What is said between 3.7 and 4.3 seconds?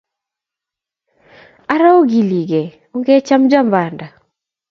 banda o